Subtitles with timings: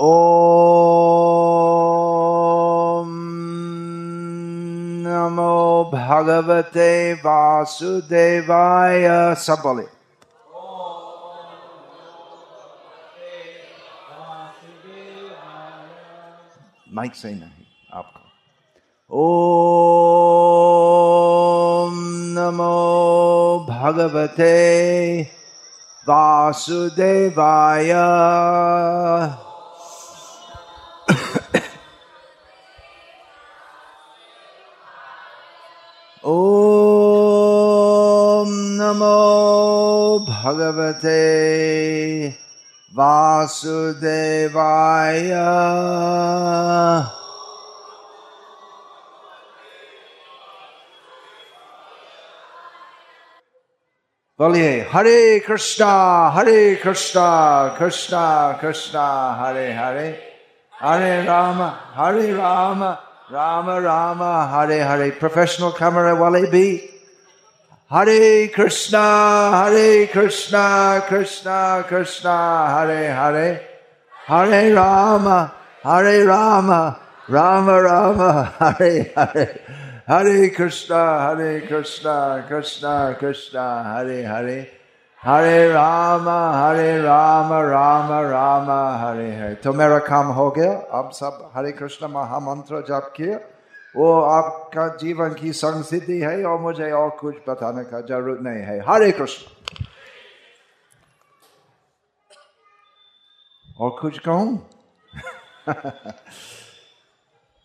[0.00, 0.06] ॐ
[5.06, 5.56] नमो
[5.94, 9.86] भगवते वासुदेवाय सब बोले
[16.94, 18.20] माइक सही नहीं आपको।
[21.84, 21.92] ॐ
[22.38, 22.78] नमो
[23.68, 24.56] भगवते
[26.08, 27.92] वासुदेवाय
[40.42, 41.18] भगवते
[42.94, 45.30] वासुदेवाय।
[54.38, 60.32] बोलिए, हरे कृष्णा हरे कृष्णा कृष्णा कृष्णा, हरे हरे।
[60.80, 62.84] हरे राम हरे राम
[63.32, 64.22] राम राम,
[64.54, 66.88] हरे हरे। प्रोफेशनल कैमरा वाले भी।
[67.94, 69.00] हरे कृष्णा
[69.54, 72.36] हरे कृष्णा कृष्णा कृष्णा
[72.68, 73.48] हरे हरे
[74.28, 75.28] हरे राम
[75.86, 76.72] हरे राम
[77.30, 78.22] राम राम
[78.60, 79.44] हरे हरे
[80.08, 84.58] हरे कृष्णा हरे कृष्णा कृष्णा कृष्णा हरे हरे
[85.26, 86.28] हरे राम
[86.64, 88.70] हरे राम राम राम
[89.04, 93.38] हरे हरे तो मेरा काम हो गया। अब सब हरे कृष्ण महामंत्र जप किया।
[93.96, 98.80] वो आपका जीवन की संस्थिति है और मुझे और कुछ बताने का ज़रूरत नहीं है।
[98.80, 99.52] हरे कृष्ण।
[103.80, 104.70] और कुछ कहूँ?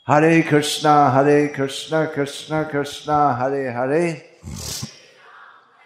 [0.08, 4.38] हरे कृष्णा हरे कृष्णा कृष्णा कृष्णा, हरे हरे।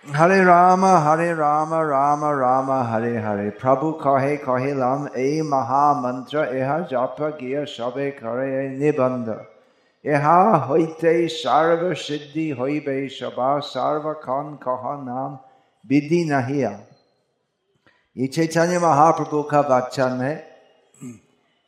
[0.10, 6.80] हरे राम हरे राम राम राम, हरे हरे। प्रभु कहे कहे, लम, ए महामंत्र, एह
[6.80, 9.46] जाप, गिय, शबे, करे, निबंध।
[10.05, 11.13] ইহা হইতে
[11.43, 15.31] সর্ব সিদ্ধি হইবে সবা সর্বক্ষণ কহ নাম
[15.85, 16.61] विधि नहीं
[18.17, 20.35] ये चैतन्य महाप्रभु का वचन है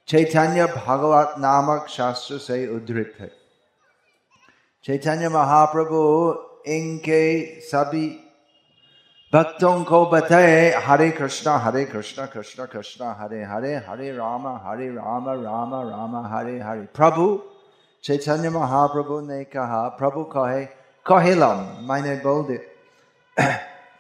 [0.09, 3.31] चैतन्य भागवत नामक शास्त्र से उद्धृत है
[4.85, 6.01] चैतन्य महाप्रभु
[6.69, 7.21] इनके
[7.63, 8.07] सभी
[9.33, 15.29] भक्तों को बताए हरे कृष्णा हरे कृष्णा कृष्णा कृष्णा हरे हरे हरे राम हरे राम
[15.41, 17.27] राम राम हरे हरे प्रभु
[18.04, 20.64] चैतन्य महाप्रभु ने कहा प्रभु कहे
[21.06, 21.60] कहलम
[21.90, 22.58] मैंने बोल दे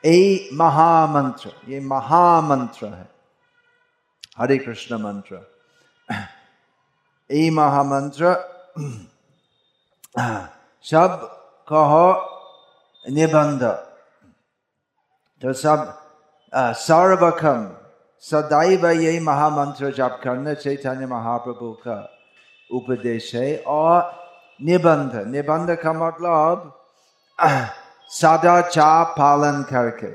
[0.04, 3.08] ए महामंत्र ये महामंत्र है
[4.40, 5.40] हरे कृष्ण मंत्र
[7.30, 8.36] ए महामंत्र
[10.86, 11.20] सब
[11.68, 12.06] कहो
[13.06, 13.64] निबंध
[15.42, 15.88] तो सब
[16.80, 17.70] सर्वकम
[18.24, 21.96] सदैव यही महामंत्र जप करने चैतन्य महाप्रभु का
[22.74, 24.12] उपदेश है और
[24.62, 26.80] निबंध। निबंध का मतलब
[28.10, 30.12] सदाचार पालन करके।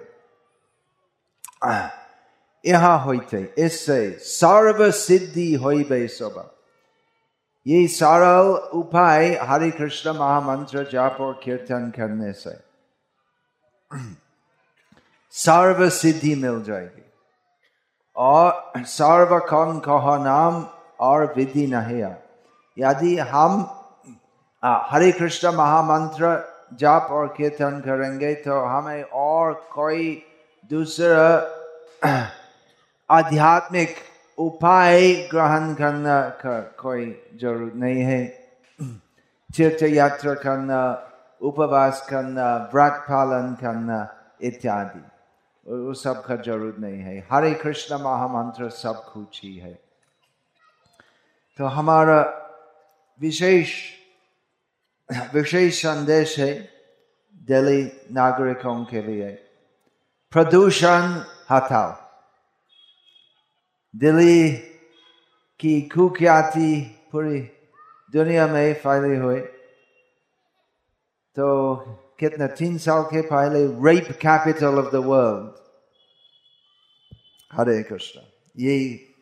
[2.70, 5.72] यहाँ होते इससे सर्व सिद्धि हो
[6.08, 6.54] सब।
[7.66, 12.56] ये सरल उपाय हरे कृष्ण महामंत्र जाप और कीर्तन करने से
[15.32, 17.02] सर्व सिद्धि मिल जाएगी।
[18.16, 20.66] और सर्व कौन कह नाम
[21.00, 22.02] और विधि नहीं
[22.78, 23.60] यदि हम
[24.62, 26.36] हरे कृष्ण महामंत्र
[26.74, 30.10] जाप और कीर्तन करेंगे तो हमें और कोई
[30.70, 31.26] दूसरा
[33.10, 33.96] आध्यात्मिक
[34.38, 37.04] उपाय ग्रहण करना का कोई
[37.40, 38.24] ज़रूरत नहीं है।
[39.50, 40.80] तीर्थ यात्रा करना,
[41.40, 43.98] उपवास करना, व्रत पालन करना
[44.42, 45.00] इत्यादि,
[45.66, 49.72] वो सब का ज़रूरत नहीं है। हरे कृष्ण महामंत्र सब कुछ ही है।
[51.58, 52.20] तो हमारा
[53.20, 53.74] विशेष
[55.34, 56.70] विशेष संदेश है
[57.34, 59.30] दिल्ली नागरिकों के लिए।
[60.30, 61.92] प्रदूषण हटाओ।
[63.96, 64.50] दिल्ली
[65.60, 67.40] की कुख्याति पूरी
[68.12, 69.40] दुनिया में फैली हुई।
[71.36, 71.76] तो
[72.20, 75.52] कितना, तीन साल के पहले rape capital of the world
[77.52, 78.20] Hare Krishna
[78.58, 79.14] यही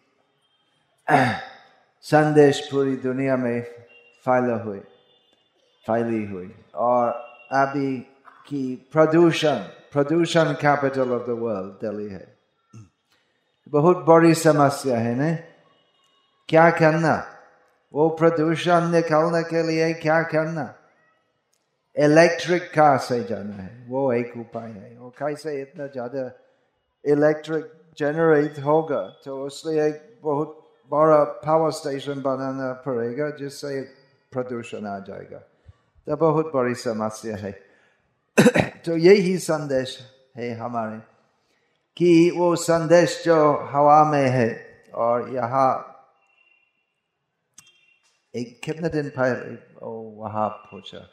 [2.02, 3.85] संदेश पूरी दुनिया में
[4.26, 4.78] फैला हुई
[5.84, 7.08] फैली हुई। और
[7.54, 7.96] अभी
[8.48, 9.58] की प्रदूषण
[9.92, 12.26] प्रदूषण capital of the world Delhi है।
[13.72, 15.30] बहुत बड़ी समस्या है ना?
[16.48, 17.14] क्या करना?
[17.94, 20.72] वो प्रदूषण निकालने के लिए क्या करना?
[21.96, 26.30] इलेक्ट्रिक कार से जाना है। वो एक उपाय है। वो कैसे इतना ज़्यादा
[27.04, 29.02] इलेक्ट्रिक जनरेट होगा?
[29.24, 29.90] तो उसलिए
[30.22, 33.80] बहुत बड़ा पावर स्टेशन बनाना पड़ेगा, जिससे
[34.32, 35.38] प्रदूषण आ जाएगा।
[36.06, 37.52] तो बहुत बड़ी समस्या है।
[38.84, 39.98] तो यही संदेश
[40.36, 40.98] है हमारे
[41.96, 45.92] कि वो संदेश जो हवा में है और यहाँ
[48.36, 49.76] एक कितने दिन पहले
[50.20, 51.08] वहाँ पहुँचा,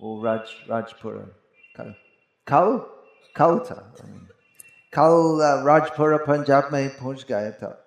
[0.00, 1.42] वो राज, राजपुर
[1.76, 1.94] कल
[2.46, 2.78] कल
[3.36, 3.94] कल था।
[4.94, 7.84] कल राजपुर पंजाब में पहुँच गया था।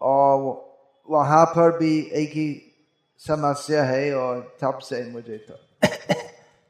[0.00, 0.66] और
[1.10, 2.65] वहाँ पर भी एक ही
[3.18, 5.54] समस्या है और तब से मुझे तो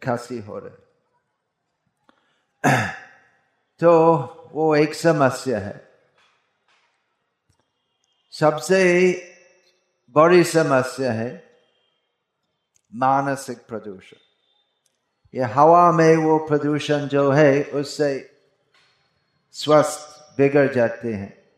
[0.03, 0.83] खांसी हो रही
[3.79, 3.93] तो
[4.53, 5.89] वो एक समस्या है।
[8.33, 8.81] सबसे
[10.11, 11.59] बड़ी समस्या है
[12.95, 14.17] मानसिक प्रदूषण।
[15.35, 18.39] ये हवा में वो प्रदूषण जो है, उससे
[19.53, 21.51] स्वस्थ बिगड़ जाते हैं।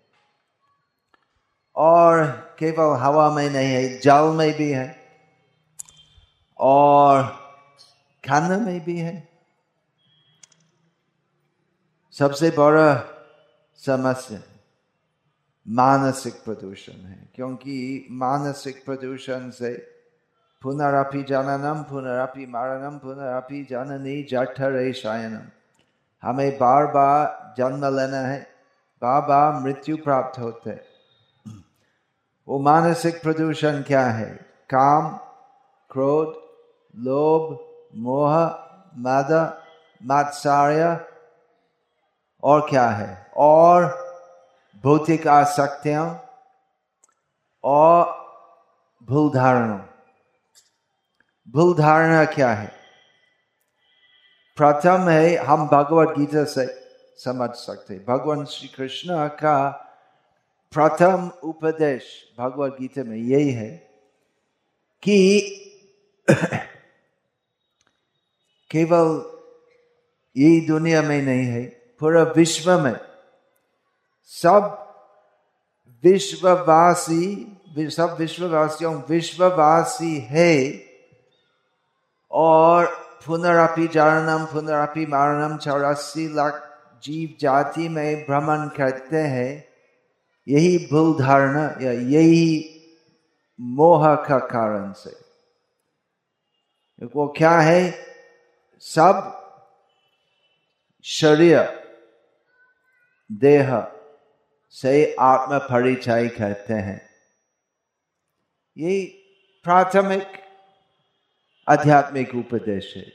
[1.77, 4.97] और केवल हवा में नहीं है, जल में भी है
[6.59, 7.23] और
[8.25, 9.29] खाना में भी है।
[12.15, 12.95] सबसे बड़ा
[13.81, 14.41] समस्या
[15.67, 19.73] मानसिक प्रदूषण है, क्योंकि मानसिक प्रदूषण से
[20.63, 25.47] पुनरअपि जननम पुनरअपि मरणम पुनरअपि जननी जठरे शयनम।
[26.23, 28.41] हमें बार बार जन्म लेना है,
[29.03, 30.71] बार बार मृत्यु प्राप्त होते
[32.49, 34.35] वो मानसिक प्रदूषण क्या है?
[34.71, 35.17] काम,
[35.91, 36.29] क्रोध,
[36.97, 37.59] लोभ,
[37.95, 38.37] मोह,
[38.95, 39.61] मद,
[40.03, 41.07] मात्सार्य
[42.43, 43.31] और क्या है?
[43.37, 43.85] और
[44.85, 46.25] भौतिक आसक्तियाँ
[47.65, 48.05] और
[49.03, 49.89] भूल धारणा
[51.49, 52.73] भूल धारणा क्या है?
[54.57, 56.67] प्रथम है, हम भगवत गीता से
[57.25, 59.85] समझ सकते भगवान श्री कृष्ण का
[60.73, 63.71] प्रथम उपदेश भगवत गीता में यही है
[65.03, 65.41] कि
[68.71, 69.39] केवल
[70.37, 71.65] यही दुनिया में नहीं है,
[72.01, 73.01] पूरा विश्व में
[74.25, 74.85] सब
[76.05, 80.85] विश्ववासी, सब विश्ववासियों विश्ववासी है
[82.31, 82.87] और
[83.27, 89.68] पुनरापि जारणम पुनरअपि मारणम, चौरासी लाख जीव जाति में भ्रमण करते हैं।
[90.49, 92.75] यही भूल धारणा या यही
[93.61, 95.11] मोह का कारण से।
[97.07, 98.07] वो क्या है?
[98.79, 99.35] सब
[101.03, 101.89] शरीर,
[103.33, 103.93] देह
[104.71, 107.11] से आत्म परिचय कहते हैं।
[108.79, 109.05] यही
[109.65, 110.27] प्राथमिक
[111.69, 113.13] आध्यात्मिक उपदेश है।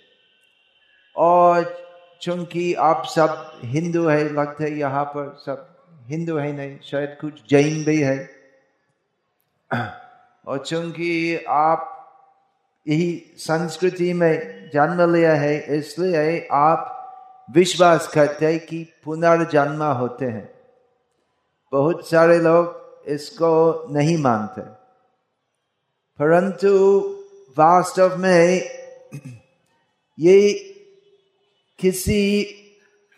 [1.17, 1.83] और
[2.21, 5.72] चूँकि आप सब हिंदू है, लगते यहाँ पर सब
[6.07, 8.29] हिंदू है नहीं, शायद कुछ जैन भी है।
[10.47, 11.89] और चूँकि आप
[12.87, 16.89] यही संस्कृति में जन्म लिया है, इसलिए आप
[17.51, 20.53] विश्वास करते हैं कि पुनर्जन्म होते हैं।
[21.71, 24.61] बहुत सारे लोग इसको नहीं मानते।
[26.19, 26.99] परंतु
[27.57, 28.61] वास्तव में
[30.19, 30.53] ये
[31.79, 32.47] किसी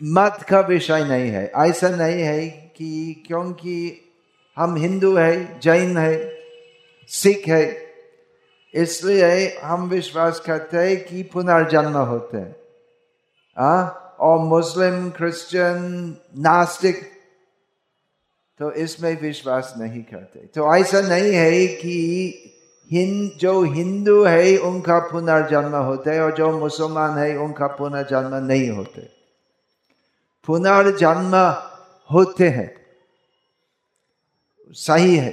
[0.02, 4.00] मत का विषय नहीं है। ऐसा नहीं है कि क्योंकि
[4.56, 6.38] हम हिंदू है, जैन है,
[7.08, 7.86] सिख है,
[8.74, 12.56] इसलिए हम विश्वास करते हैं कि पुनर्जन्म होते हैं।
[13.58, 13.88] आ?
[14.20, 17.12] और मुस्लिम, क्रिश्चियन, नास्तिक
[18.58, 21.96] तो इसमें विश्वास नहीं करते। तो ऐसा नहीं है कि
[22.92, 28.70] हिंद जो हिंदू है, उनका पुनर्जन्म होते है, और जो मुसलमान है, उनका पुनर्जन्म नहीं
[28.70, 29.08] होते।
[30.46, 31.32] पुनर्जन्म
[32.10, 32.68] होते हैं।
[34.70, 35.32] सही है।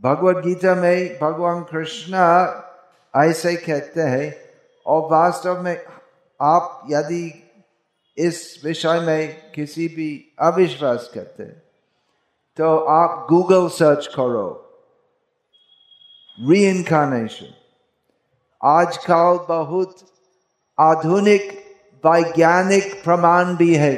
[0.00, 2.14] भगवत गीता में भगवान कृष्ण
[3.14, 4.34] ऐसे कहते हैं,
[4.86, 5.84] और वास्तव में
[6.40, 7.24] आप यदि
[8.18, 10.10] इस विषय में किसी भी
[10.40, 11.44] अविश्वास करते
[12.58, 14.48] तो आप गूगल सर्च करो।
[16.38, 17.52] री इनकारनेशन
[18.62, 19.96] आजकल बहुत
[20.78, 21.50] आधुनिक,
[22.04, 23.94] वैज्ञानिक प्रमाण भी है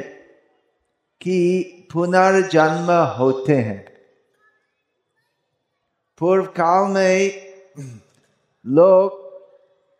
[1.21, 3.85] कि पुनर्जन्म होते हैं।
[6.17, 7.49] पूर्व काल में
[8.65, 9.29] लोग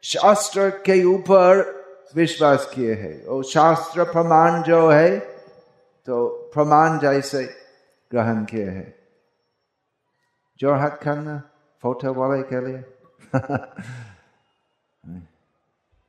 [0.03, 1.79] शास्त्र के ऊपर
[2.15, 5.19] विश्वास किए हैं। और शास्त्र प्रमाण जो है
[6.05, 7.43] तो प्रमाण जैसे
[8.11, 8.95] ग्रहण किए हैं।
[10.59, 11.49] जो हाथ करना
[11.81, 12.83] फ़ोटो वाले के लिए।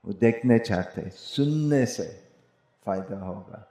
[0.05, 2.29] वो देखने चाहते सुनने से
[2.87, 3.70] फ़ायदा होगा।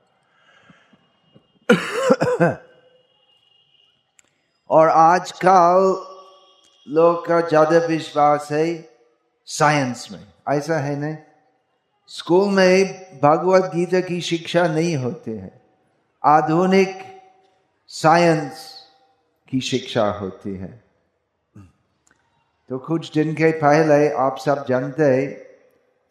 [4.69, 6.05] और आजकल
[6.87, 8.65] लोग का ज़्यादा विश्वास है
[9.47, 11.15] साइंस में। ऐसा है नहीं
[12.09, 15.51] स्कूल में भगवत गीता की शिक्षा नहीं होती है।
[16.23, 16.97] आधुनिक
[17.91, 18.67] साइंस
[19.47, 20.71] की शिक्षा होती है।
[22.69, 25.27] तो कुछ दिन के पहले आप सब जानते हैं,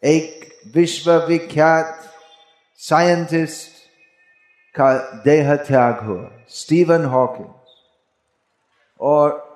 [0.02, 2.04] एक विश्वविख्यात
[2.80, 3.77] साइंटिस्ट
[4.80, 4.92] का
[5.24, 7.48] देह त्याग हुआ स्टीवन हॉकिंग
[9.00, 9.48] और,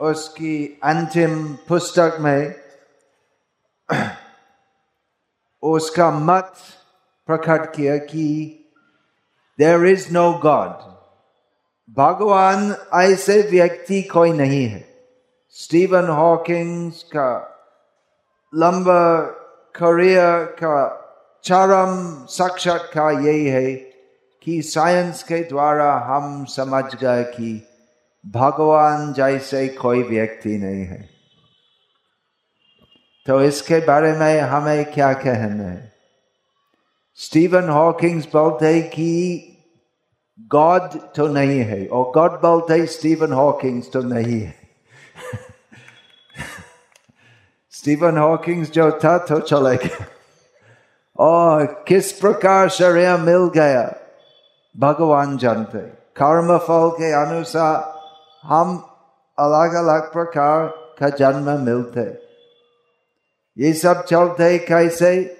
[0.00, 2.54] उसकी अंतिम पुस्तक में,
[5.62, 6.52] उसका मत
[7.28, 8.26] प्रकट किया कि
[9.58, 10.84] देर इज़ नो गॉड
[11.96, 14.84] भगवान ऐसे व्यक्ति कोई नहीं है।
[15.56, 17.28] स्टीवन हॉकिंग्स का
[18.52, 19.20] लंबा
[19.74, 20.78] करियर का,
[21.44, 23.95] चरम साक्षात्कार यही है
[24.46, 27.68] कि साइंस के द्वारा हम समझ गए कि
[28.26, 31.08] भगवान जैसे कोई व्यक्ति नहीं है।
[33.26, 35.92] तो इसके बारे में हमें क्या कहना है?
[37.14, 39.52] स्टीवन हॉकिंग्स बोलते कि
[40.40, 44.50] गॉड तो नहीं है, और गॉड बोलते स्टीवन हॉकिंग्स तो नहीं है।
[47.70, 50.06] स्टीवन हॉकिंग्स जो था तो चले गया।
[51.18, 54.05] और किस प्रकार शरीर मिल गया?
[54.78, 55.78] भगवान जानते।
[56.20, 58.00] कर्म फल के अनुसार
[58.42, 58.78] हम
[59.38, 62.26] अलग अलग प्रकार का जन्म मिलते।
[63.58, 65.36] ये सब चलते कैसे?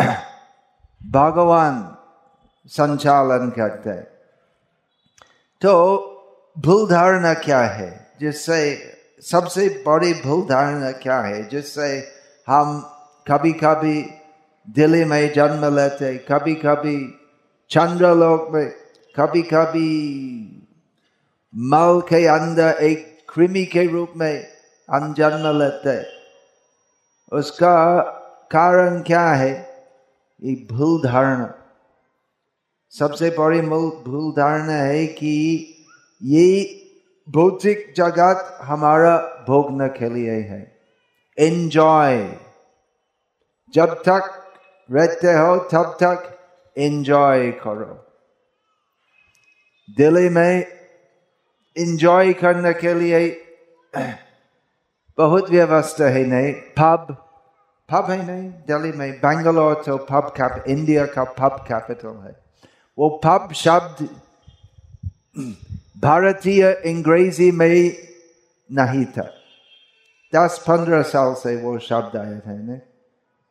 [1.10, 1.96] भगवान
[2.66, 4.00] संचालन करते।
[5.60, 5.96] तो
[6.58, 8.12] भूल धारणा क्या है?
[8.20, 11.48] जिससे सबसे बड़ी भूल धारणा क्या है?
[11.48, 12.08] जिससे
[12.46, 12.80] हम
[13.28, 14.10] कभी कभी
[14.70, 17.14] दिल्ली में जन्म लेते कभी कभी
[17.70, 18.68] चंद्रलोक में
[19.14, 19.88] कभी कभी
[21.54, 24.46] मल के अंदर एक कृमि के रूप में
[24.88, 25.96] हम जन्म लेते
[27.32, 27.76] उसका
[28.50, 29.50] कारण क्या है
[30.42, 31.52] ये भूल धारणा
[32.92, 35.34] सबसे बड़ी मूल भूल धारणा है कि
[36.22, 36.48] ये
[37.28, 39.16] भौतिक जगत हमारा
[39.48, 40.60] भोगने के लिए है
[41.38, 42.16] एंजॉय
[43.74, 44.34] जब तक
[44.88, 46.34] रहते हो तब तक
[46.78, 47.94] एंजॉय करो
[49.88, 50.64] दिल्ली में
[51.76, 53.20] एंजॉय करने के लिए
[55.18, 57.06] बहुत व्यवस्था है नहीं पब
[57.88, 62.36] पब है नहीं दिल्ली में बेंगलोर तो पब कैप इंडिया का पब कैपिटल है
[62.98, 64.08] वो पब शब्द
[66.02, 67.68] भारतीय अंग्रेज़ी में
[68.70, 69.22] नहीं था
[70.32, 72.80] दस पंद्रह साल से वो शब्द आए थे ने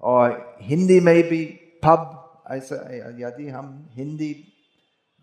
[0.04, 1.44] और हिंदी में भी
[1.84, 2.14] पब
[2.48, 2.76] ऐसा,
[3.20, 4.34] यदि हम हिंदी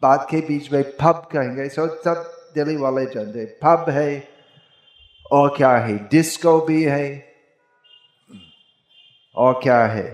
[0.03, 4.29] बात के बीच में पब कहेंगे सो सब दिल्ली वाले जानते पब है,
[5.33, 7.35] और क्या है डिस्को भी है,
[9.35, 10.07] और क्या है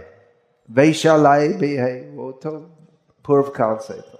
[0.69, 2.50] वैशालय भी है, वो तो
[3.25, 4.19] पूर्व काल से तो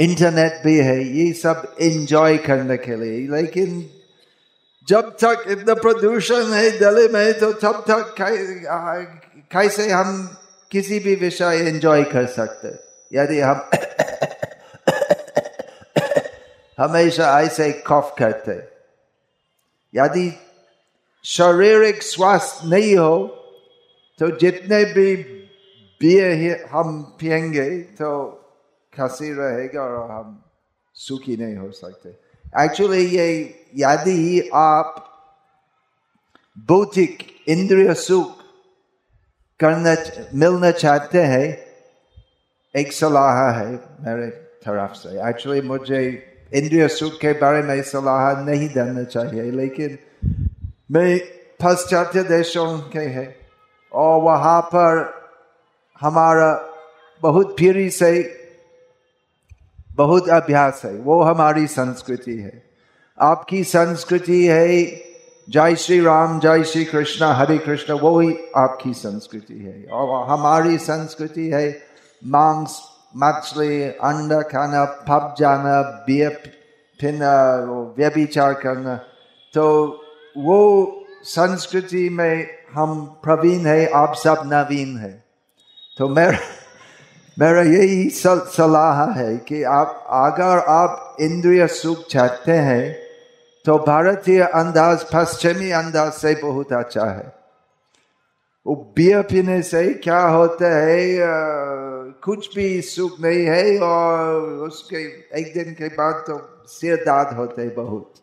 [0.00, 3.88] इंटरनेट भी है, ये सब एंजॉय करने के लिए, लेकिन
[4.88, 8.14] जब तक इतना प्रदूषण है दिल्ली में तो तब तक
[9.52, 10.36] कैसे हम
[10.70, 12.68] किसी भी विषय एंजॉय कर सकते?
[13.12, 13.68] यदि हम
[16.80, 18.52] हमेशा ऐसे कॉफ करते।
[19.94, 20.26] यदि
[21.24, 23.16] शारीरिक स्वास्थ्य नहीं हो
[24.20, 25.14] तो जितने भी
[26.00, 28.10] बियर हम पियेंगे तो
[28.92, 30.42] खसी रहेगा और हम
[30.94, 32.08] सुखी नहीं हो सकते।
[32.64, 33.28] एक्चुअली ये
[33.76, 35.02] यदि आप
[36.68, 37.18] बौद्धिक
[37.48, 38.36] इंद्रिय सुख
[39.60, 39.94] करना
[40.34, 41.48] मिलना चाहते हैं,
[42.74, 44.28] एक सलाह है मेरे
[44.64, 46.00] तरफ़ से। एक्चुअली मुझे
[46.54, 49.98] इंद्रिय सुख के बारे में सलाह नहीं देना चाहिए, लेकिन
[50.90, 51.18] मैं
[51.60, 53.26] पाश्चात्य देशों के है,
[53.92, 55.04] और वहाँ पर
[56.00, 56.50] हमारा
[57.22, 58.10] बहुत पीढ़ी से
[59.92, 62.62] बहुत अभ्यास है, वो हमारी संस्कृति है।
[63.20, 64.84] आपकी संस्कृति है।
[65.50, 70.78] जय श्री राम, जय श्री कृष्ण, हरे कृष्ण वो ही आपकी संस्कृति है। और हमारी
[70.78, 71.78] संस्कृति है
[72.26, 72.82] मांस,
[73.16, 76.30] मछली, अंडा, खाना पब जाना बियर
[77.00, 77.56] पीना
[77.98, 78.96] व्यभिचार करना।
[79.54, 79.64] तो
[80.38, 80.92] वो
[81.22, 85.24] संस्कृति में हम प्रवीण है, आप सब नवीन है।
[85.98, 86.38] तो मेरा
[87.38, 93.05] मेरा यही सलाह है कि आप, अगर आप इंद्रिय सुख चाहते हैं
[93.66, 97.34] तो भारतीय अंदाज पश्चिमी अंदाज से बहुत अच्छा है।
[98.66, 101.16] वो बियर पीने से क्या होता है
[102.22, 104.96] कुछ भी सुख नहीं है और उसके
[105.40, 108.14] एक दिन के बाद तो सिर दाद होते है बहुत।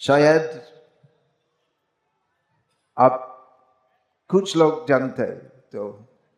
[0.00, 0.60] शायद
[2.96, 3.22] आप
[4.30, 5.88] कुछ लोग जानते तो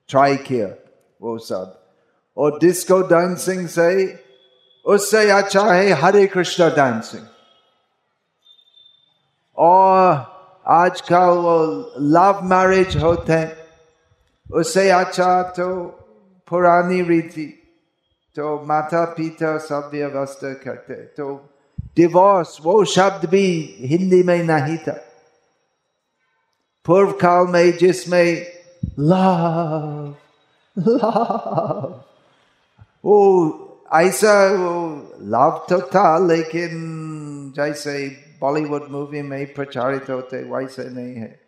[0.08, 0.68] ट्राई किया
[1.22, 1.74] वो सब।
[2.36, 3.88] और डिस्को डांसिंग से
[4.84, 7.26] उससे अच्छा है हरे कृष्ण डांसिंग
[9.58, 11.58] और आजकल वो
[12.14, 13.56] लव मैरिज होते हैं,
[14.46, 15.68] उससे अच्छा तो
[16.48, 17.46] पुरानी रीति
[18.36, 21.34] तो माता पिता सब व्यवस्था करते तो
[21.96, 23.46] डिवोर्स वो शब्द भी
[23.80, 24.92] हिंदी में नहीं था।
[26.86, 28.46] पूर्व काल में जिसमें
[28.98, 30.14] लव
[30.76, 32.00] लव
[33.04, 33.16] वो
[33.94, 34.72] ऐसा वो
[35.32, 37.94] लव तो था, लेकिन जैसे
[38.40, 41.40] बॉलीवुड मूवी में ही प्रचारित होते, वैसे नहीं है।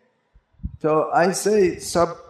[0.65, 2.27] तो ऐसे सब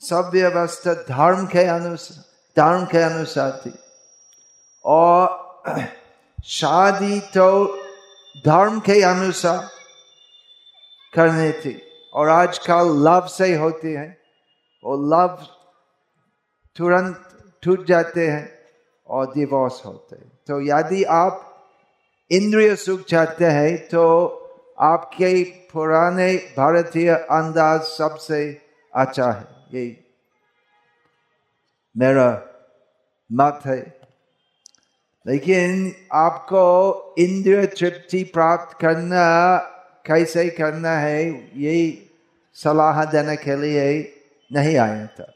[0.00, 2.24] सब व्यवस्था धर्म के अनुसार
[2.56, 3.78] धर्म के अनुसार थी।
[4.84, 5.52] और
[6.44, 7.78] शादी तो
[8.46, 9.68] धर्म के अनुसार
[11.14, 11.82] करनी थी।
[12.14, 14.18] और आजकल लव से होती है।
[14.84, 15.46] और लव
[16.76, 18.58] तुरंत टूट जाते हैं
[19.06, 21.48] और डिवोर्स होते हैं। तो यदि आप
[22.32, 24.28] इंद्रिय सुख चाहते हैं तो
[24.80, 28.60] आपके पुराने भारतीय अंदाज सबसे
[28.94, 30.04] अच्छा है। ये
[31.96, 32.42] मेरा
[33.32, 34.00] मत है।
[35.26, 39.56] लेकिन आपको इंद्रिय तृप्ति प्राप्त करना,
[40.06, 41.24] कैसे करना है,
[41.60, 42.10] यही
[42.54, 44.12] सलाह देने के लिए
[44.52, 45.34] नहीं आया था।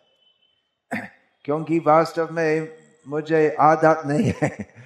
[1.45, 2.69] क्योंकि वास्तव में
[3.09, 4.77] मुझे आदत नहीं है।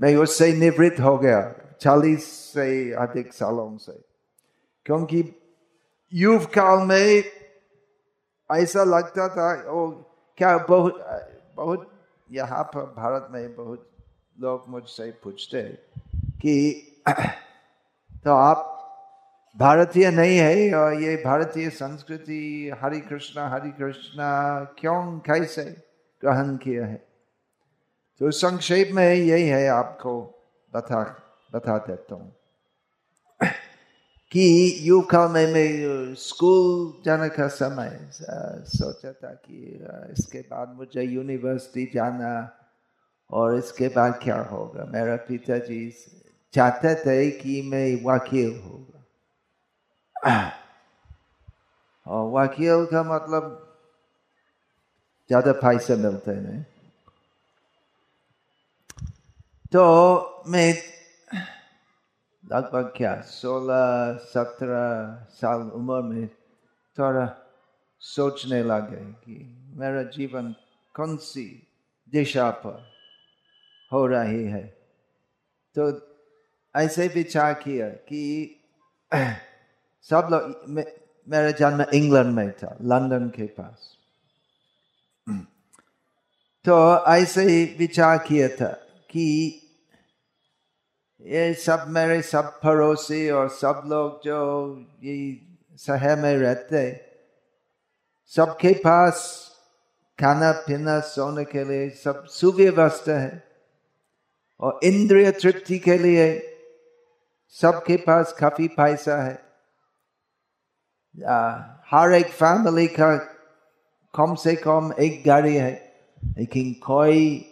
[0.00, 4.04] मैं उससे निवृत्त हो गया, चालीस से अधिक सालों से।
[4.86, 5.34] क्योंकि
[6.14, 7.24] युव काल में
[8.52, 9.88] ऐसा लगता था वो
[10.36, 11.06] क्या बहुत
[11.56, 11.92] बहुत
[12.32, 13.90] यहाँ पर भारत में बहुत
[14.40, 15.62] लोग मुझसे पूछते
[16.18, 16.86] कि
[18.24, 18.74] तो आप
[19.56, 25.64] भारतीय नहीं है और ये भारतीय संस्कृति हरि कृष्णा हरि कृष्णा क्यों, कैसे
[26.20, 27.07] ग्रहण किया है?
[28.20, 30.12] तो संक्षेप में यही है, आपको
[30.72, 31.02] बता
[31.54, 32.34] बता देता हूँ।
[34.32, 34.44] कि
[34.82, 37.90] यू काल में मैं स्कूल जाने का समय
[38.68, 39.78] सोचा था कि
[40.12, 42.32] इसके बाद मुझे यूनिवर्सिटी जाना
[43.30, 45.80] और इसके बाद क्या होगा। मेरा पिताजी
[46.54, 49.00] चाहते थे कि मैं वकील होगा।
[52.06, 53.54] और वकील का मतलब
[55.30, 56.64] ज़्यादा पैसे मिलते नहीं।
[59.72, 60.74] तो मैं
[62.52, 66.28] लगभग क्या, सोलह, सत्रह साल उम्र में
[66.98, 67.36] थोड़ा
[68.00, 70.54] सोचने लगे कि मेरा जीवन
[70.94, 71.68] कौन सी
[72.10, 72.90] दिशा पर
[73.92, 74.62] हो रही है।
[75.78, 76.02] तो
[76.76, 78.54] ऐसे विचार किया कि
[80.02, 80.70] सब लोग
[81.28, 83.96] मेरा जन्म इंग्लैंड में था, लंदन के पास।
[86.64, 89.64] तो ऐसे ही विचार किया था। कि
[91.20, 95.46] ये सब मेरे, सब पड़ोसी और सब लोग जो ये
[95.78, 97.00] शहर में रहते,
[98.26, 99.48] सबके पास
[100.20, 103.42] खाना पीना, सोने के लिए सब सुव्यवस्था है।
[104.60, 106.56] और इंद्रिय तृप्ति के लिए
[107.48, 109.34] सबके पास काफ़ी पैसा है।
[111.90, 113.16] हर एक फैमिली का
[114.14, 115.72] कम से कम एक गाड़ी है,
[116.38, 117.47] लेकिन कोई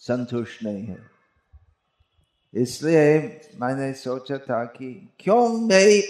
[0.00, 1.10] संतुष्ट नहीं है।
[2.54, 6.02] इसलिए मैंने सोचा था कि क्यों मैं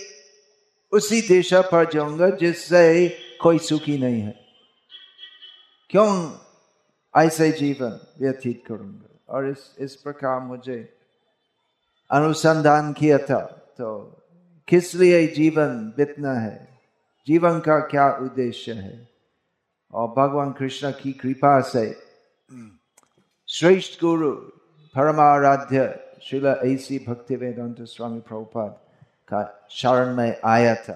[0.92, 3.08] उसी दिशा पर जाऊँगा जिससे
[3.42, 4.46] कोई सुखी नहीं है।
[5.90, 6.38] क्यों
[7.16, 9.18] ऐसे जीवन व्यतीत करूँगा?
[9.28, 10.98] और इस इस प्रकार मुझे
[12.10, 13.40] अनुसंधान किया था।
[13.78, 14.16] तो
[14.68, 16.78] किस लिए जीवन बितना है?
[17.26, 19.08] जीवन का क्या उद्देश्य है?
[19.92, 22.09] और भगवान कृष्ण की कृपा से
[23.50, 24.30] श्रेष्ठ गुरु
[24.94, 25.86] परमाराध्य
[26.22, 28.76] शिला ऐसी भक्ति वेदांत स्वामी प्रभुपाद
[29.28, 30.94] का शरण में आया था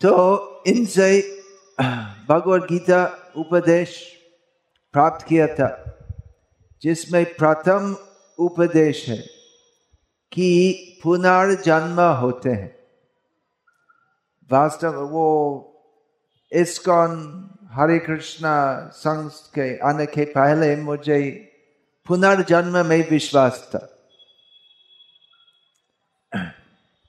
[0.00, 0.14] तो
[0.66, 1.10] इनसे
[2.28, 3.04] भगवत गीता
[3.36, 3.96] उपदेश
[4.94, 5.70] प्राप्त किया था
[6.82, 7.94] जिसमें प्रथम
[8.38, 9.18] उपदेश है
[10.32, 10.50] कि
[11.02, 12.74] पुनर्जन्म होते हैं
[14.50, 15.28] वास्तव वो
[16.52, 17.18] इसकॉन
[17.72, 21.20] हरे कृष्णा संघ के आने के पहले मुझे
[22.06, 23.88] पुनर्जन्म में विश्वास था।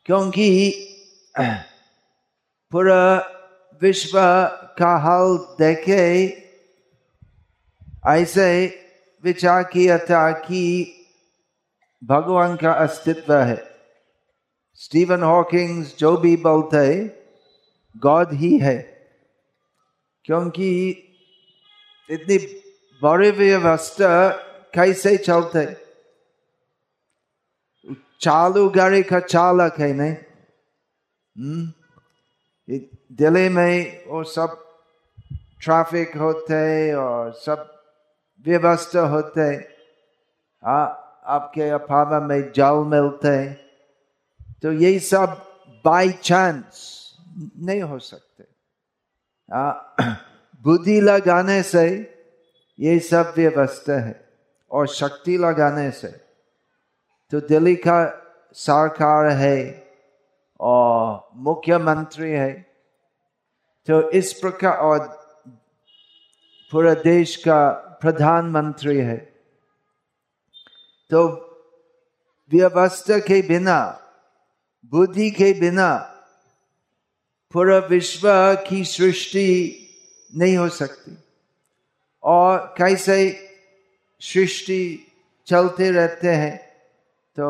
[0.06, 0.73] क्योंकि
[2.71, 3.17] पूरा
[3.82, 4.19] विश्व
[4.78, 6.38] का हाल देखे,
[8.08, 8.80] ऐसे
[9.23, 10.93] विचार किया था कि
[12.04, 13.63] भगवान का अस्तित्व है।
[14.76, 17.06] स्टीवन हॉकिंग्स जो भी बोलते
[17.97, 18.93] गॉड ही है।
[20.26, 20.90] क्योंकि
[22.10, 22.38] इतनी
[23.02, 24.30] बड़ी व्यवस्था
[24.74, 25.84] कैसे चलते?
[28.22, 30.16] चालू गाड़ी का चालक है नहीं?
[31.38, 31.74] हम्म?
[33.12, 34.80] दिल्ली में वो सब
[35.62, 37.84] ट्रैफ़िक होते और सब
[38.46, 39.68] व्यवस्था होते।
[40.64, 40.84] आ,
[41.26, 43.54] आपके अफावा में जल मिलते।
[44.62, 45.26] तो यही सब
[45.86, 47.00] बाई चांस
[47.58, 48.53] नहीं हो सकते।
[50.62, 51.88] बुद्धि लगाने से
[52.80, 54.30] ये सब व्यवस्था है
[54.72, 56.08] और शक्ति लगाने से।
[57.32, 58.20] तो दिल्ली का
[58.54, 59.88] सरकार है
[60.60, 62.54] और मुख्यमंत्री है।
[63.88, 65.00] तो इस प्रकार और
[66.72, 67.70] पूरा देश का
[68.02, 69.18] प्रधानमंत्री है।
[71.10, 71.50] तो
[72.52, 74.00] व्यवस्था के बिना,
[74.86, 76.10] बुद्धि के बिना
[77.54, 78.28] पूरा विश्व
[78.68, 79.50] की सृष्टि
[80.34, 81.18] नहीं हो सकती।
[82.24, 83.18] और कैसे
[84.22, 84.82] सृष्टि
[85.48, 86.58] चलते रहते हैं
[87.36, 87.46] तो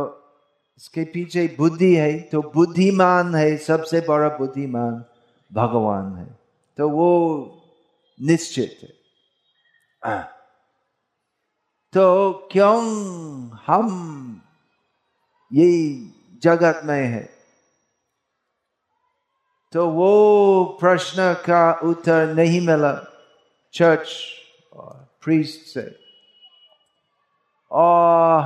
[0.77, 5.03] इसके पीछे बुद्धि है तो बुद्धिमान है, सबसे बड़ा बुद्धिमान
[5.51, 6.27] भगवान है।
[6.77, 7.09] तो वो
[8.17, 8.79] निश्चित
[10.03, 10.21] है।
[11.93, 12.79] तो क्यों
[13.65, 14.41] हम
[15.51, 15.69] ये
[16.43, 17.29] जगत में है?
[19.73, 22.93] तो वो प्रश्न का उत्तर नहीं मिला
[23.73, 24.09] चर्च
[24.73, 25.95] और प्रीस्ट से।
[27.71, 28.41] और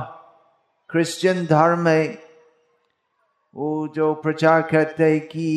[0.90, 2.18] क्रिश्चियन धर्म में
[3.54, 5.48] वो जो प्रचार करते कि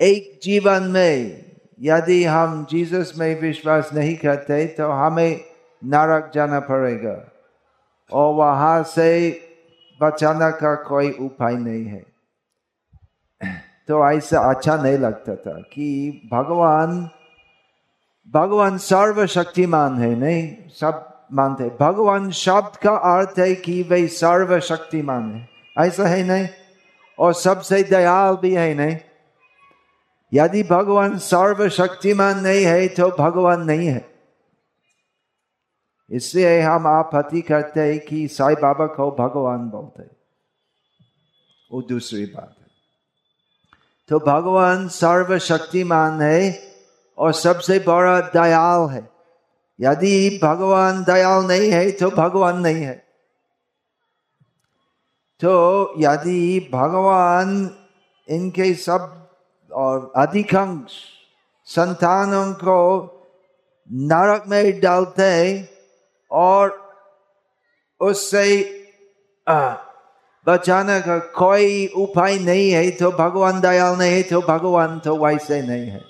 [0.00, 1.44] एक जीवन में
[1.80, 5.40] यदि हम जीसस में विश्वास नहीं करते तो हमें
[5.84, 7.30] नरक जाना पड़ेगा।
[8.12, 9.08] और वहाँ से
[10.00, 12.11] बचाने का कोई उपाय नहीं है।
[13.92, 15.86] तो ऐसा अच्छा नहीं लगता था कि
[16.32, 17.10] भगवान
[18.28, 20.68] भगवान सर्वशक्तिमान है, नहीं?
[20.68, 26.48] सब मानते भगवान शब्द का अर्थ है कि वे सर्वशक्तिमान है। ऐसा है नहीं?
[27.18, 28.96] और सबसे दयाल भी है नहीं?
[30.34, 34.10] यदि भगवान सर्वशक्तिमान नहीं है तो भगवान नहीं है।
[36.10, 40.02] इसलिए हम आपत्ति करते हैं कि साई बाबा को भगवान बोलते
[41.72, 42.56] वो दूसरी बात
[44.12, 46.58] तो भगवान सर्वशक्तिमान है
[47.18, 49.08] और सबसे बड़ा दयाल है।
[49.80, 52.94] यदि भगवान दयाल नहीं है तो भगवान नहीं है।
[55.40, 57.70] तो यदि भगवान
[58.28, 59.30] इनके सब
[59.72, 60.92] और अधिकांश
[61.64, 62.80] संतानों को
[63.92, 65.68] नरक में डालते
[66.30, 66.92] और
[68.00, 68.44] उससे
[70.46, 75.60] बचाने का कोई उपाय नहीं है तो भगवान दयाल नहीं है तो भगवान तो वैसे
[75.62, 76.00] नहीं है।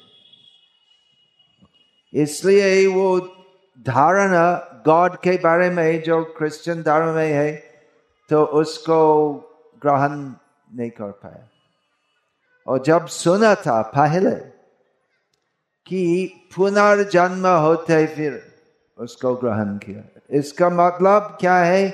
[2.13, 3.19] इसलिए वो
[3.87, 4.45] धारणा
[4.87, 7.53] गॉड के बारे में, जो क्रिश्चियन धर्म में है
[8.31, 8.99] तो उसको
[9.83, 10.13] ग्रहण
[10.71, 11.49] नहीं कर पाया।
[12.67, 14.35] और जब सुना था पहले
[15.87, 16.03] कि
[16.57, 18.43] पुनर्जन्म होते फिर
[18.99, 21.89] उसको ग्रहण किया। इसका मतलब क्या है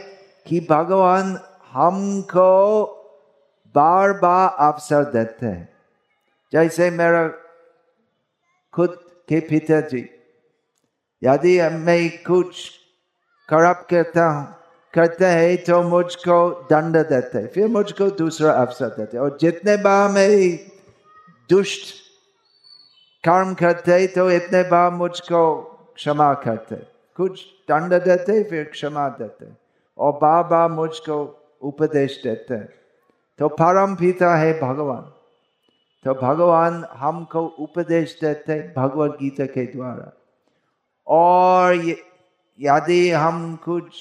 [0.46, 1.38] कि भगवान
[1.72, 2.84] हमको
[3.74, 5.68] बार बार अवसर देते हैं।
[6.52, 7.28] जैसे मेरा
[8.74, 8.96] खुद
[9.28, 10.08] के पिताजी,
[11.22, 12.70] यदि मैं कुछ
[13.50, 14.54] खराब करता हूँ,
[14.94, 20.56] करते हैं तो मुझको दंड देते फिर मुझको दूसरा अवसर देते और जितने बार मैं
[21.50, 21.94] दुष्ट
[23.24, 25.40] कर्म करते तो इतने बार मुझको
[25.96, 26.76] क्षमा करते
[27.16, 29.46] कुछ दंड देते फिर क्षमा देते
[29.98, 32.68] और बार बार मुझको उपदेश देते हैं
[33.38, 35.02] तो परम पिता है भगवान
[36.04, 40.12] तो भगवान हमको उपदेश देते भगवत गीता के द्वारा
[41.06, 41.74] और
[42.58, 44.00] यदि हम कुछ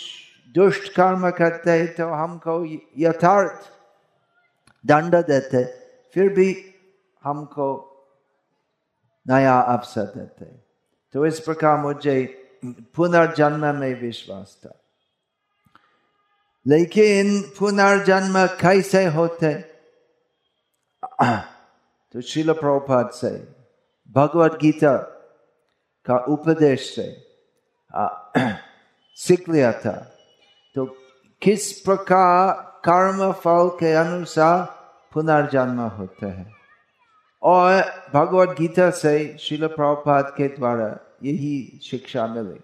[0.56, 2.63] दुष्ट कर्म करते हैं तो हमको
[2.98, 3.70] यथार्थ
[4.84, 5.63] दंड देते
[6.15, 6.56] फिर भी
[7.24, 7.67] हमको
[9.26, 10.46] नया अवसर देते
[11.15, 12.15] तो इस प्रकार मुझे
[12.96, 14.74] पुनर्जन्म में विश्वास था
[16.67, 19.53] लेकिन पुनर्जन्म कैसे होते?
[22.13, 23.56] तो शिल प्रभुपाद से
[24.12, 24.97] भगवत गीता
[26.06, 27.27] का उपदेश से
[29.15, 30.17] सीख लिया था।
[30.75, 30.86] तो
[31.41, 32.53] किस प्रकार
[32.86, 34.65] कर्म फल के अनुसार
[35.13, 36.51] पुनर्जन्म होता है?
[37.43, 42.60] और भगवत गीता से शिल प्रभुपाद के द्वारा यही शिक्षा मिली।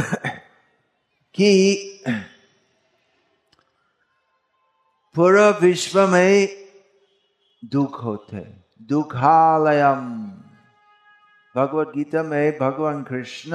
[1.34, 1.50] कि
[5.16, 6.48] पूरा विश्व में
[7.64, 8.46] दुख होते
[8.82, 10.26] दुखालयम।
[11.56, 13.50] भगवत गीता में भगवान कृष्ण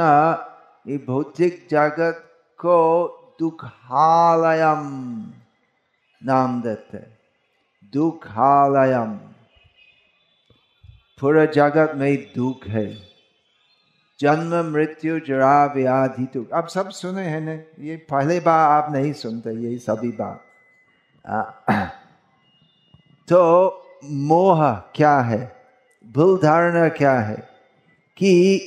[0.92, 2.78] ये भौतिक जगत को
[3.40, 4.82] दुखालयम
[6.26, 6.98] नाम देते
[7.94, 9.14] दुखालयम।
[11.20, 12.98] पूरा जगत में दुख है।
[14.20, 17.84] जन्म, मृत्यु, जरा, व्याधि, दुख। आप सब सुने हैं ना?
[17.84, 20.46] ये पहले बार आप नहीं सुनते, ये सभी बात
[23.30, 23.70] तो
[24.04, 25.56] मोह क्या है?
[26.06, 27.50] भूल धारणा क्या है?
[28.18, 28.62] कि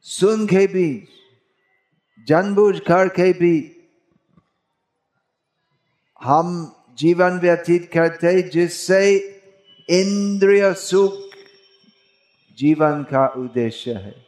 [0.00, 1.08] सुन के भी,
[2.26, 3.76] जानबूझ कर के भी
[6.22, 9.16] हम जीवन व्यतीत करते जिससे
[9.90, 11.12] इंद्रिय सुख
[12.58, 14.26] जीवन का उद्देश्य है।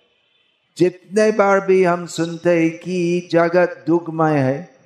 [0.78, 4.76] जितने बार भी हम सुनते हैं कि जगत दुखमय है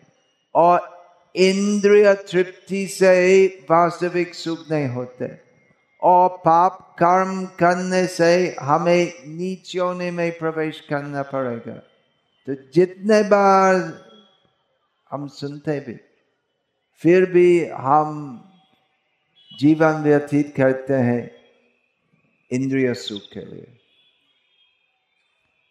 [0.55, 0.96] और
[1.37, 5.47] इंद्रिय तृप्ति से वास्तविक सुख नहीं होते।
[6.03, 11.75] और पाप कर्म करने से हमें नीचोने में प्रवेश करना पड़ेगा।
[12.47, 13.75] तो जितने बार
[15.11, 15.97] हम सुनते भी,
[17.03, 18.43] फिर भी हम
[19.59, 21.31] जीवन व्यतीत करते हैं
[22.51, 23.67] इंद्रिय सुख के लिए।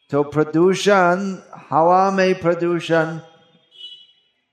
[0.10, 1.38] तो प्रदूषण,
[1.70, 3.20] हवा में प्रदूषण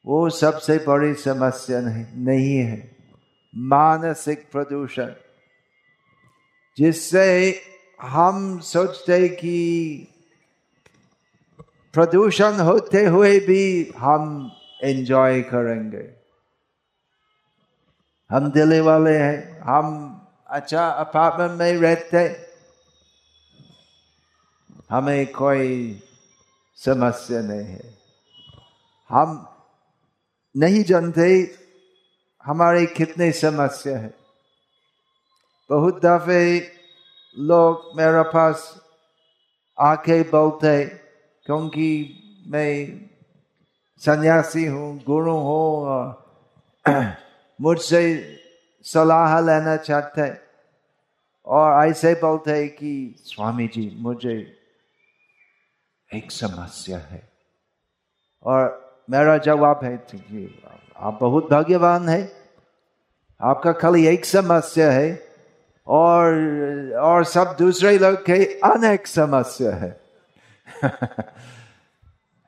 [0.06, 2.96] वो सबसे बड़ी समस्या नहीं नहीं है।
[3.56, 5.12] मानसिक प्रदूषण,
[6.78, 7.60] जिससे
[8.02, 9.58] हम सोचते कि
[11.94, 16.08] प्रदूषण होते हुए भी हम एंजॉय करेंगे।
[18.30, 22.48] हम दिल्ली वाले हैं, हम अच्छा अपार्टमेंट में रहते
[24.90, 26.02] हमें कोई
[26.76, 27.94] समस्या नहीं है।
[29.10, 29.51] हम
[30.56, 31.56] नहीं जानते
[32.44, 34.14] हमारे कितने समस्या है।
[35.70, 36.72] बहुत दफे
[37.38, 38.82] लोग मेरे पास
[39.78, 40.84] आके बोलते,
[41.46, 41.88] क्योंकि
[42.46, 43.00] मैं
[43.98, 46.14] सन्यासी हूँ, गुरु हूँ
[47.60, 48.02] मुझसे
[48.82, 50.30] सलाह लेना चाहते
[51.46, 54.58] और ऐसे बोलते कि स्वामी जी मुझे
[56.14, 57.32] एक समस्या है।
[58.42, 60.06] और मेरा जवाब है
[61.00, 62.32] आप बहुत भाग्यवान है।
[63.40, 65.22] आपका खाली एक समस्या है
[65.86, 66.34] और
[67.00, 70.00] और सब दूसरे लोग के अनेक समस्या है।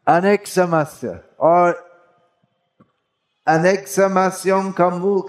[0.06, 1.90] अनेक समस्या और
[3.46, 5.22] अनेक समस्याओं का मूल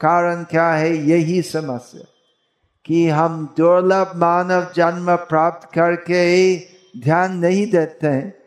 [0.00, 0.96] कारण क्या है?
[0.96, 2.02] यही समस्या
[2.84, 6.56] कि हम दुर्लभ मानव जन्म प्राप्त करके
[7.00, 8.39] ध्यान नहीं देते हैं।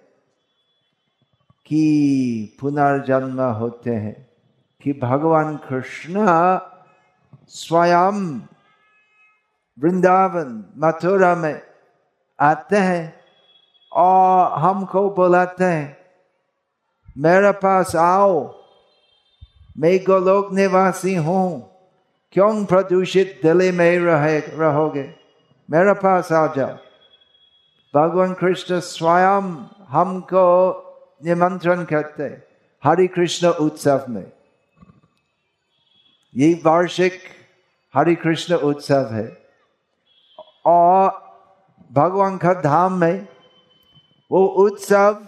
[1.73, 4.29] कि पुनर्जन्म होते हैं
[4.81, 6.15] कि भगवान कृष्ण
[7.47, 8.39] स्वयं
[9.79, 11.61] वृंदावन, मथुरा में
[12.39, 13.13] आते हैं
[13.93, 15.97] और हमको बुलाते हैं,
[17.17, 18.55] मेरे पास आओ,
[19.77, 21.71] मैं गोलोक निवासी हूँ,
[22.31, 25.15] क्यों प्रदूषित दिल्ली में रहे, रहोगे?
[25.71, 26.77] मेरे पास आ जाओ।
[27.95, 30.82] भगवान कृष्ण स्वयं हमको
[31.25, 32.23] निमंत्रण करते
[32.83, 34.31] हरि कृष्ण उत्सव में।
[36.35, 37.19] ये वार्षिक
[37.95, 39.37] हरि कृष्ण उत्सव है।
[40.65, 41.09] और
[41.91, 43.27] भगवान का धाम में
[44.31, 45.27] वो उत्सव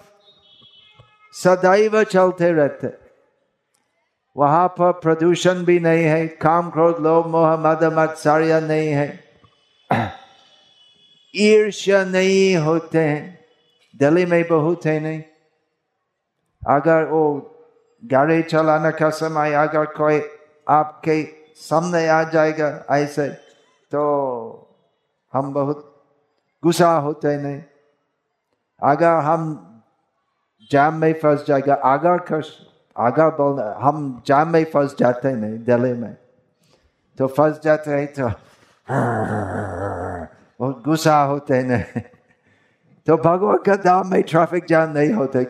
[1.33, 3.05] सदैव चलते रहते।
[4.37, 9.23] वहाँ पर प्रदूषण भी नहीं है, काम क्रोध, लोभ, मोह, मद, मत्सार्य नहीं है।
[11.35, 13.45] ईर्ष्या नहीं होते हैं।
[13.95, 15.23] दिल्ली में बहुत है नहीं।
[16.65, 17.23] अगर वो
[18.03, 20.21] गाड़ी चलाने का समय अगर कोई
[20.69, 21.23] आपके
[21.55, 23.27] सामने आ जाएगा ऐसे
[23.91, 24.01] तो
[25.33, 25.91] हम बहुत
[26.63, 27.61] गुस्सा होते नहीं।
[28.81, 29.41] अगर हम
[30.71, 32.43] जाम में फंस जाएगा, अगर
[32.95, 36.15] आगा बोल, हम जाम में फंस जाते नहीं दिल्ली में
[37.17, 38.27] तो फंस जाते हैं तो
[40.59, 42.01] बहुत गुस्सा होते नहीं
[43.07, 45.43] तो भगवान का धाम में ट्रैफ़िक जाम नहीं होते।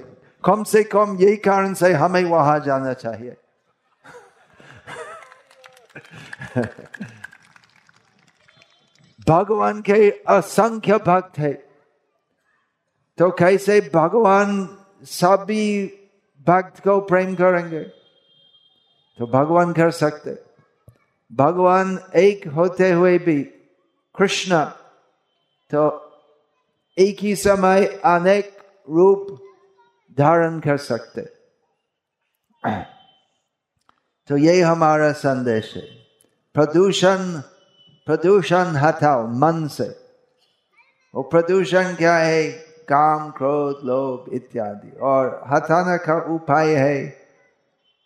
[0.45, 3.35] कम से कम यही कारण से हमें वहाँ जाना चाहिए।
[9.27, 11.53] भगवान के असंख्य भक्त है।
[13.17, 15.85] तो कैसे भगवान सभी
[16.47, 17.83] भक्त को प्रेम करेंगे?
[19.19, 20.43] तो भगवान कर सकते।
[21.31, 23.43] भगवान एक होते हुए भी
[24.15, 24.65] कृष्ण
[25.71, 25.83] तो
[26.97, 28.57] एक ही समय अनेक
[28.89, 29.44] रूप
[30.17, 31.21] धारण कर सकते।
[34.27, 35.81] तो ये हमारा संदेश है।
[36.53, 37.39] प्रदूषण
[38.05, 40.05] प्रदूषण हटाओ मन से।
[41.15, 42.51] वो प्रदूषण क्या है?
[42.89, 47.17] काम, क्रोध, लोभ इत्यादि। और हटाने का उपाय है।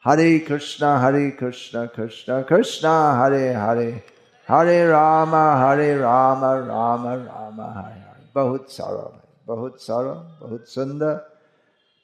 [0.05, 4.03] हरे कृष्णा हरे कृष्णा कृष्णा कृष्णा, हरे हरे।
[4.49, 11.28] हरे राम हरे राम राम राम, हरे हरे। बहुत सरल है। बहुत सरल बहुत सुंदर।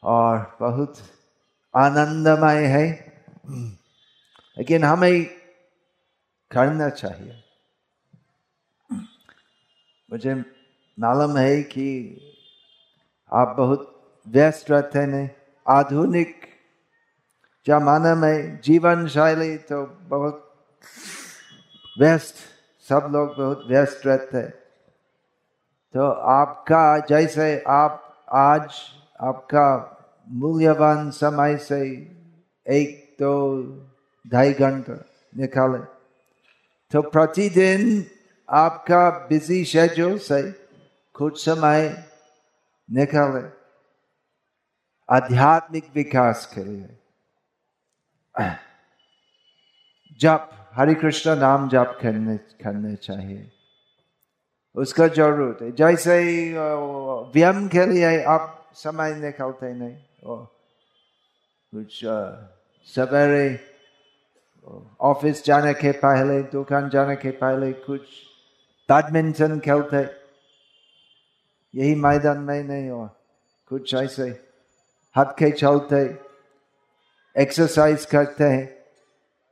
[0.05, 0.97] और बहुत
[1.75, 2.87] आनंदमय है।
[4.57, 5.25] लेकिन हमें
[6.51, 7.43] करना चाहिए।
[10.11, 10.33] मुझे
[10.99, 11.87] मालूम है कि
[13.33, 13.91] आप बहुत
[14.27, 15.35] व्यस्त रहते हैं।
[15.67, 16.45] आधुनिक
[17.67, 20.41] जमाने में जीवन शैली तो बहुत
[21.99, 22.35] व्यस्त,
[22.89, 24.51] सब लोग बहुत व्यस्त रहते हैं।
[25.93, 28.75] तो आपका, जैसे आप आज
[29.21, 29.91] आपका
[30.27, 31.81] मूल्यवान समय से
[32.65, 33.33] एक दो
[34.25, 34.93] ढाई घंटा
[35.33, 35.79] निकाले।
[36.91, 38.03] तो प्रतिदिन
[38.49, 40.41] आपका बिज़ी शेड्यूल से
[41.15, 41.81] कुछ समय
[42.89, 43.43] निकाले।
[45.09, 46.97] आध्यात्मिक विकास के लिए।
[50.19, 53.51] जप हरे कृष्ण नाम जप करने करने चाहिए,
[54.75, 56.17] उसका ज़रूरत है। जैसे
[56.53, 60.43] व्यायाम के लिए आप समय निकालते नहीं। और
[61.73, 61.99] कुछ
[62.87, 63.47] सवेरे
[65.01, 68.01] ऑफ़िस जाने के पहले दुकान जाने के पहले कुछ
[68.89, 70.03] बैडमिंटन खेलते
[71.73, 73.09] यही मैदान में नहीं हो
[73.71, 74.29] कुछ ऐसे
[75.15, 76.01] हाथ के चलते
[77.35, 78.67] एक्सरसाइज करते हैं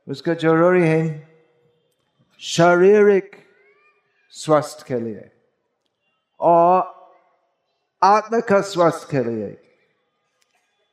[0.06, 1.04] उसका ज़रूरी है
[2.42, 3.36] शारीरिक
[4.34, 5.30] स्वास्थ्य के लिए
[6.40, 6.82] और
[8.02, 9.56] आत्मा का स्वास्थ्य के लिए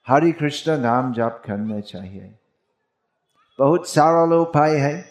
[0.08, 2.40] हरि कृष्ण नाम जाप करने चाहिए।
[3.60, 5.06] बहुत सरल उपाय है।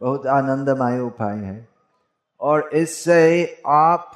[0.00, 1.68] बहुत आनंदमय उपाय है।
[2.40, 4.12] और इससे आप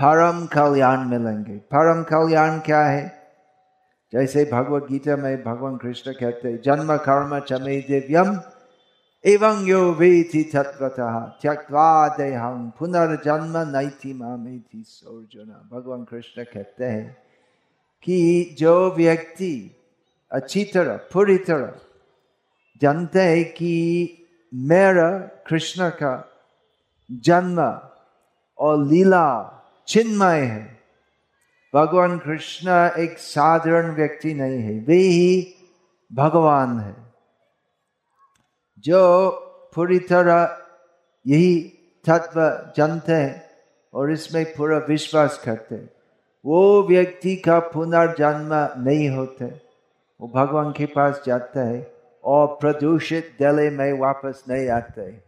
[0.00, 3.22] परम कल्याण मिलेंगे। परम कल्याण क्या है?
[4.12, 8.40] जैसे भगवत गीता में भगवान कृष्ण कहते हैं, जन्म कर्म चमे दिव्यम
[9.24, 17.25] एवं यो वेति तत्वतः त्यक्वा देहम पुनर्जन्म नैति मामेति सोर्जुना। भगवान कृष्ण कहते हैं
[18.06, 19.76] कि जो व्यक्ति
[20.32, 21.74] अच्छी तरह पूरी तरह
[22.82, 23.74] जानते हैं कि
[24.54, 26.32] मेरा कृष्ण का
[27.12, 27.80] जन्म
[28.58, 29.52] और लीला
[29.88, 30.80] चिन्मय है।
[31.74, 35.54] भगवान कृष्ण एक साधारण व्यक्ति नहीं है, वे ही
[36.12, 36.96] भगवान है।
[38.78, 39.30] जो
[39.74, 40.62] पूरी तरह
[41.26, 41.62] यही
[42.08, 43.50] तत्व जानते हैं
[43.94, 45.74] और इसमें पूरा विश्वास करते
[46.46, 49.44] वो व्यक्ति का पुनर्जन्म नहीं होते।
[50.20, 51.92] वो भगवान के पास जाता है
[52.24, 55.22] और प्रदूषित दिल्ली में वापस नहीं आते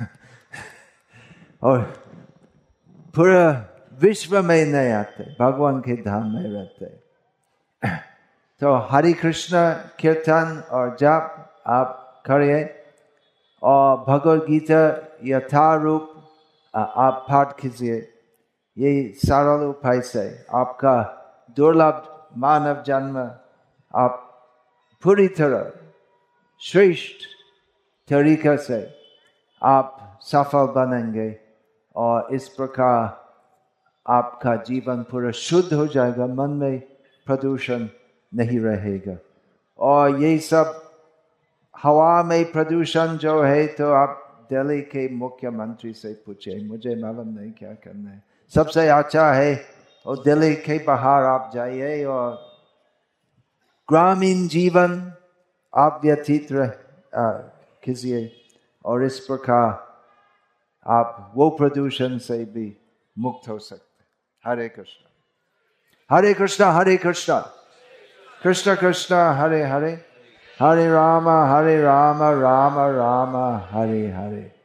[1.62, 1.82] और
[3.16, 3.68] पूरा
[4.00, 6.86] विश्व में नहीं आते भगवान के धाम में रहते
[8.60, 9.56] तो हरे कृष्ण
[10.00, 12.74] कीर्तन और जाप आप करिए
[13.62, 14.82] और भगवद गीता
[15.24, 16.12] यथारूप
[16.74, 18.12] आप पाठ कीजिए।
[18.76, 20.96] ये सरल उपाय से आपका
[21.56, 23.18] दुर्लभ मानव जन्म
[23.94, 24.22] आप
[25.02, 25.72] पूरी तरह
[26.60, 27.24] श्रेष्ठ
[28.08, 28.80] तरीका से
[29.62, 31.28] आप सफल बनेंगे
[31.96, 33.24] और इस प्रकार
[34.06, 36.80] आपका जीवन पूरा शुद्ध हो जाएगा, मन में
[37.26, 37.88] प्रदूषण
[38.32, 39.16] नहीं रहेगा।
[39.78, 40.82] और ये सब
[41.74, 47.52] हवा में प्रदूषण जो है तो आप दिल्ली के मुख्यमंत्री से पूछे। मुझे मालूम नहीं
[47.52, 49.64] क्या करना है। सबसे अच्छा है,
[50.06, 52.30] और दिल्ली के बाहर आप जाइए, और
[53.88, 55.12] ग्रामीण जीवन
[55.76, 56.48] आप व्यतीत
[57.84, 58.32] कीजिए,
[58.84, 59.86] और इस प्रकार
[60.86, 62.76] आप वो प्रदूषण से भी
[63.18, 64.04] मुक्त हो सकते
[64.50, 65.04] हरे कृष्ण।
[66.10, 67.40] हरे कृष्ण हरे कृष्ण।
[68.42, 69.92] कृष्ण कृष्ण, हरे हरे।
[70.60, 73.36] हरे राम हरे राम राम राम,
[73.70, 74.55] हरे हरे।